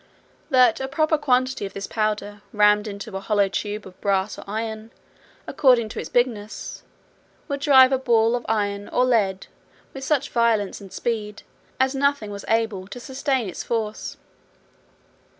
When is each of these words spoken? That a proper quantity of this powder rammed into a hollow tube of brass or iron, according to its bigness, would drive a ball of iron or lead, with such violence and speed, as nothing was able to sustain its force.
That 0.49 0.79
a 0.79 0.87
proper 0.87 1.15
quantity 1.15 1.63
of 1.67 1.73
this 1.73 1.85
powder 1.85 2.41
rammed 2.53 2.87
into 2.87 3.15
a 3.15 3.19
hollow 3.19 3.47
tube 3.47 3.85
of 3.85 4.01
brass 4.01 4.35
or 4.39 4.43
iron, 4.47 4.89
according 5.45 5.89
to 5.89 5.99
its 5.99 6.09
bigness, 6.09 6.81
would 7.47 7.59
drive 7.59 7.91
a 7.91 7.99
ball 7.99 8.35
of 8.35 8.43
iron 8.49 8.89
or 8.89 9.05
lead, 9.05 9.45
with 9.93 10.03
such 10.03 10.31
violence 10.31 10.81
and 10.81 10.91
speed, 10.91 11.43
as 11.79 11.93
nothing 11.93 12.31
was 12.31 12.45
able 12.47 12.87
to 12.87 12.99
sustain 12.99 13.47
its 13.47 13.61
force. 13.63 14.17